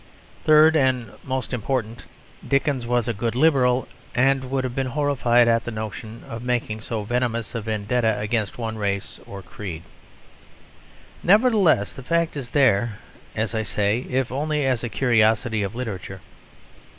Third, 0.45 0.75
and 0.75 1.11
most 1.23 1.53
important, 1.53 2.05
Dickens 2.47 2.87
was 2.87 3.07
a 3.07 3.13
good 3.13 3.35
Liberal, 3.35 3.87
and 4.15 4.49
would 4.49 4.63
have 4.63 4.73
been 4.73 4.87
horrified 4.87 5.47
at 5.47 5.63
the 5.63 5.69
notion 5.69 6.23
of 6.27 6.41
making 6.41 6.81
so 6.81 7.03
venomous 7.03 7.53
a 7.53 7.61
vendetta 7.61 8.17
against 8.17 8.57
one 8.57 8.79
race 8.79 9.19
or 9.27 9.43
creed. 9.43 9.83
Nevertheless 11.21 11.93
the 11.93 12.01
fact 12.01 12.35
is 12.35 12.49
there, 12.49 12.97
as 13.35 13.53
I 13.53 13.61
say, 13.61 13.99
if 14.09 14.31
only 14.31 14.65
as 14.65 14.83
a 14.83 14.89
curiosity 14.89 15.61
of 15.61 15.75
literature. 15.75 16.21